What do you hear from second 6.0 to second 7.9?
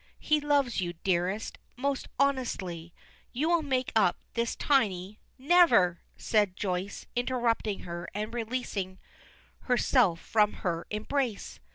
said Joyce, interrupting